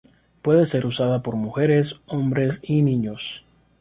Puede 0.41 0.65
ser 0.65 0.87
usada 0.87 1.21
por 1.21 1.35
mujeres, 1.35 1.97
hombres 2.07 2.59
y 2.63 2.81
niños. 2.81 3.45